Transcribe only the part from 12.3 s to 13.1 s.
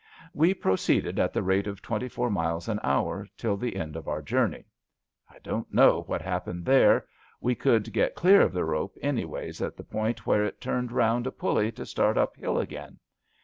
hill again.